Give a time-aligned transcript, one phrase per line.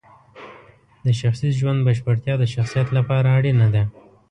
[1.05, 3.83] د شخصي ژوند بشپړتیا د شخصیت لپاره اړینه ده.